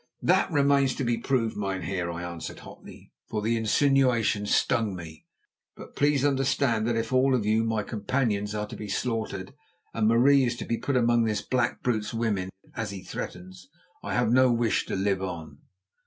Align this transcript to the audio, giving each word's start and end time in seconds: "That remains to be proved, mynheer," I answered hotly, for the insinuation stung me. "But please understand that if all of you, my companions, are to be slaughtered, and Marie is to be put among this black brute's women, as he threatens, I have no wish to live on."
"That 0.23 0.49
remains 0.51 0.95
to 0.95 1.03
be 1.03 1.19
proved, 1.19 1.55
mynheer," 1.55 2.09
I 2.09 2.23
answered 2.23 2.61
hotly, 2.61 3.11
for 3.27 3.39
the 3.43 3.55
insinuation 3.55 4.47
stung 4.47 4.95
me. 4.95 5.27
"But 5.75 5.95
please 5.95 6.25
understand 6.25 6.87
that 6.87 6.95
if 6.95 7.13
all 7.13 7.35
of 7.35 7.45
you, 7.45 7.63
my 7.63 7.83
companions, 7.83 8.55
are 8.55 8.65
to 8.65 8.75
be 8.75 8.87
slaughtered, 8.89 9.53
and 9.93 10.07
Marie 10.07 10.43
is 10.43 10.55
to 10.55 10.65
be 10.65 10.79
put 10.79 10.97
among 10.97 11.25
this 11.25 11.43
black 11.43 11.83
brute's 11.83 12.15
women, 12.15 12.49
as 12.75 12.89
he 12.89 13.03
threatens, 13.03 13.69
I 14.01 14.15
have 14.15 14.31
no 14.31 14.51
wish 14.51 14.87
to 14.87 14.95
live 14.95 15.21
on." 15.21 15.59